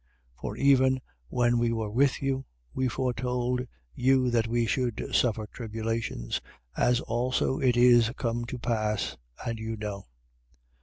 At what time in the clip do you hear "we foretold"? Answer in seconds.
2.73-3.67